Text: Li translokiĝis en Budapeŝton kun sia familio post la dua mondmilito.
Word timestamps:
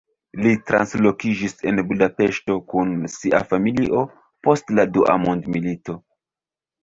Li 0.43 0.51
translokiĝis 0.69 1.51
en 1.71 1.81
Budapeŝton 1.89 2.63
kun 2.73 2.95
sia 3.15 3.41
familio 3.51 4.01
post 4.47 4.73
la 4.79 4.87
dua 4.95 5.19
mondmilito. 5.27 5.99